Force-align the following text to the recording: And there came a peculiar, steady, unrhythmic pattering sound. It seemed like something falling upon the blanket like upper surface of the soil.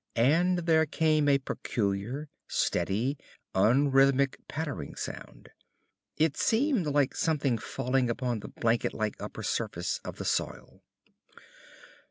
And 0.15 0.57
there 0.65 0.87
came 0.87 1.29
a 1.29 1.37
peculiar, 1.37 2.27
steady, 2.47 3.19
unrhythmic 3.53 4.37
pattering 4.47 4.95
sound. 4.95 5.49
It 6.17 6.35
seemed 6.35 6.87
like 6.87 7.15
something 7.15 7.59
falling 7.59 8.09
upon 8.09 8.39
the 8.39 8.47
blanket 8.47 8.95
like 8.95 9.21
upper 9.21 9.43
surface 9.43 9.99
of 10.03 10.15
the 10.15 10.25
soil. 10.25 10.81